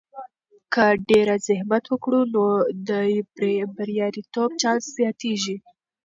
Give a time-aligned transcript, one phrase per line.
[0.73, 2.45] که ډیر زحمت وکړو، نو
[2.87, 2.89] د
[3.77, 5.55] بریالیتوب چانس زیاتیږي.